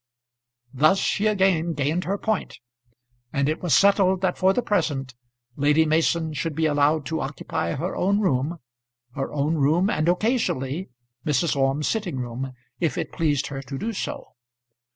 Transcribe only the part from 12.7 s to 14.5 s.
if it pleased her to do so.